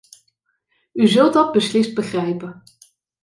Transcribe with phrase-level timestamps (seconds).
[0.93, 2.63] U zult dat beslist begrijpen.